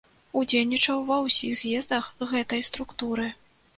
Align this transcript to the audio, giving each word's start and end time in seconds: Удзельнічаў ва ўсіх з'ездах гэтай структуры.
Удзельнічаў 0.39 1.03
ва 1.11 1.17
ўсіх 1.25 1.53
з'ездах 1.59 2.11
гэтай 2.33 2.67
структуры. 2.73 3.29